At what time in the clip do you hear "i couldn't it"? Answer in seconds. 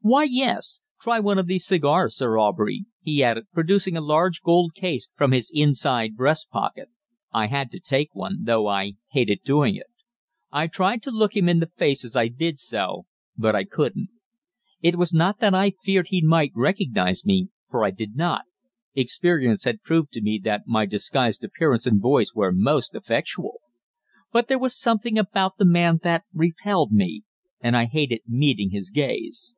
13.54-14.96